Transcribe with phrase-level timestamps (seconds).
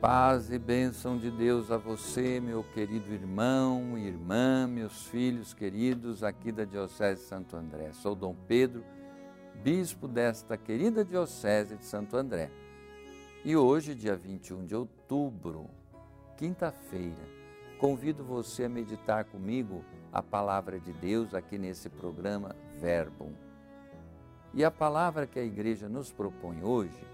[0.00, 6.24] Paz e bênção de Deus a você, meu querido irmão e irmã, meus filhos queridos
[6.24, 7.92] aqui da Diocese de Santo André.
[7.92, 8.82] Sou Dom Pedro,
[9.62, 12.50] bispo desta querida Diocese de Santo André.
[13.44, 15.68] E hoje, dia 21 de outubro,
[16.38, 17.22] quinta-feira,
[17.78, 23.34] convido você a meditar comigo a palavra de Deus aqui nesse programa Verbo.
[24.54, 27.09] E a palavra que a igreja nos propõe hoje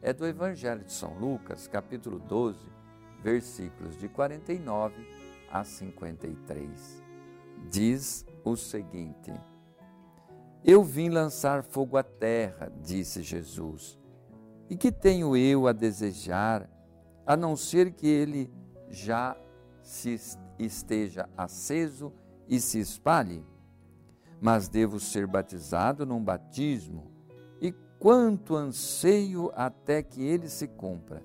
[0.00, 2.58] é do Evangelho de São Lucas, capítulo 12,
[3.22, 4.94] versículos de 49
[5.50, 7.02] a 53.
[7.70, 9.32] Diz o seguinte:
[10.64, 13.98] Eu vim lançar fogo à terra, disse Jesus.
[14.70, 16.68] E que tenho eu a desejar,
[17.26, 18.52] a não ser que ele
[18.90, 19.36] já
[19.82, 20.16] se
[20.58, 22.12] esteja aceso
[22.46, 23.44] e se espalhe?
[24.40, 27.17] Mas devo ser batizado num batismo
[27.98, 31.22] quanto anseio até que ele se cumpra.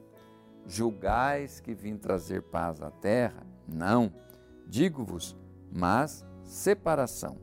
[0.65, 3.45] Julgais que vim trazer paz à terra?
[3.67, 4.11] Não,
[4.65, 5.35] digo-vos,
[5.71, 7.37] mas separação.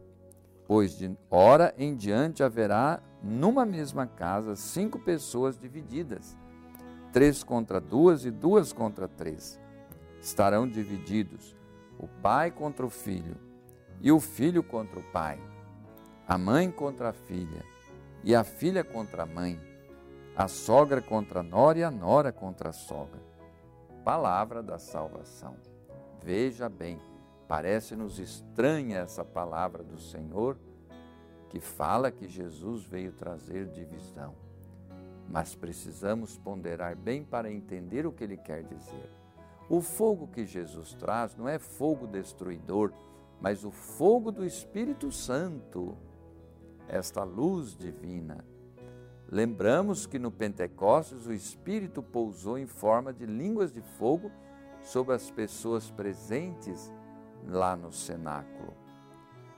[0.67, 6.36] Pois de hora em diante haverá numa mesma casa cinco pessoas divididas,
[7.12, 9.61] três contra duas e duas contra três.
[10.20, 11.56] Estarão divididos
[11.98, 13.36] o pai contra o filho,
[14.01, 15.39] e o filho contra o pai,
[16.27, 17.62] a mãe contra a filha
[18.22, 19.60] e a filha contra a mãe,
[20.36, 23.20] a sogra contra a nora e a nora contra a sogra.
[24.04, 25.56] Palavra da salvação.
[26.22, 27.00] Veja bem,
[27.48, 30.58] parece-nos estranha essa palavra do Senhor
[31.48, 34.34] que fala que Jesus veio trazer divisão.
[35.28, 39.10] Mas precisamos ponderar bem para entender o que ele quer dizer.
[39.68, 42.92] O fogo que Jesus traz não é fogo destruidor,
[43.40, 45.96] mas o fogo do Espírito Santo
[46.91, 48.44] esta luz divina.
[49.30, 54.30] Lembramos que no Pentecostes o Espírito pousou em forma de línguas de fogo
[54.83, 56.92] sobre as pessoas presentes
[57.46, 58.74] lá no cenáculo.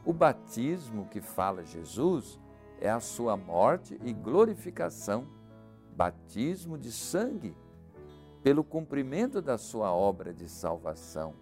[0.04, 2.38] O batismo que fala Jesus
[2.78, 5.26] é a sua morte e glorificação,
[5.97, 7.56] batismo de sangue,
[8.43, 11.34] pelo cumprimento da sua obra de salvação.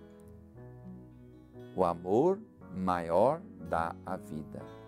[1.75, 2.39] O amor
[2.77, 4.80] maior dá a vida.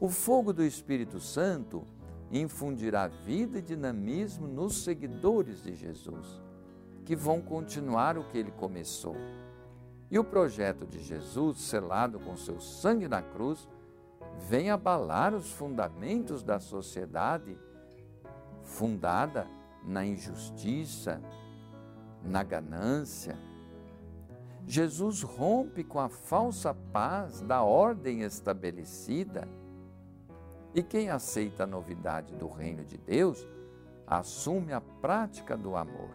[0.00, 1.84] O fogo do Espírito Santo
[2.30, 6.40] infundirá vida e dinamismo nos seguidores de Jesus,
[7.04, 9.16] que vão continuar o que ele começou.
[10.08, 13.68] E o projeto de Jesus, selado com seu sangue na cruz,
[14.48, 17.58] vem abalar os fundamentos da sociedade
[18.62, 19.48] fundada
[19.84, 21.20] na injustiça,
[22.22, 23.36] na ganância.
[24.64, 29.48] Jesus rompe com a falsa paz da ordem estabelecida
[30.78, 33.44] e quem aceita a novidade do reino de Deus
[34.06, 36.10] assume a prática do amor,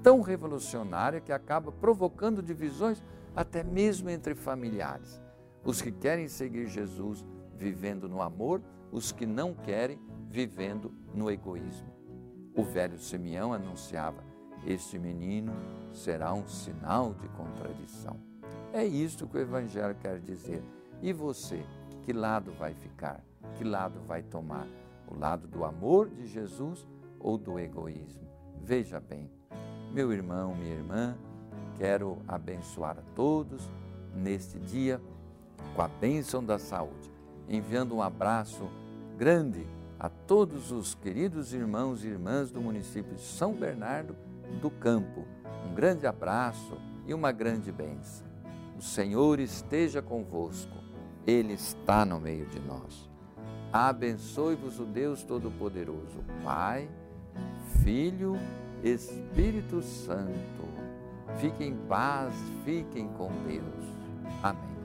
[0.00, 3.02] tão revolucionária que acaba provocando divisões
[3.34, 5.20] até mesmo entre familiares.
[5.64, 8.62] Os que querem seguir Jesus vivendo no amor,
[8.92, 11.92] os que não querem vivendo no egoísmo.
[12.54, 14.22] O velho Simeão anunciava:
[14.64, 15.52] Este menino
[15.92, 18.20] será um sinal de contradição.
[18.72, 20.62] É isto que o Evangelho quer dizer.
[21.02, 21.66] E você,
[22.04, 23.20] que lado vai ficar?
[23.54, 24.66] Que lado vai tomar?
[25.08, 26.86] O lado do amor de Jesus
[27.20, 28.26] ou do egoísmo?
[28.60, 29.30] Veja bem,
[29.92, 31.16] meu irmão, minha irmã,
[31.76, 33.70] quero abençoar a todos
[34.14, 35.00] neste dia
[35.74, 37.10] com a bênção da saúde,
[37.48, 38.68] enviando um abraço
[39.16, 39.66] grande
[39.98, 44.14] a todos os queridos irmãos e irmãs do município de São Bernardo
[44.60, 45.24] do Campo.
[45.68, 48.26] Um grande abraço e uma grande bênção.
[48.76, 50.76] O Senhor esteja convosco,
[51.26, 53.08] Ele está no meio de nós.
[53.76, 56.88] Abençoe-vos o Deus Todo-Poderoso, Pai,
[57.84, 58.38] Filho,
[58.82, 60.32] Espírito Santo.
[61.36, 62.34] Fiquem em paz,
[62.64, 63.84] fiquem com Deus.
[64.42, 64.75] Amém.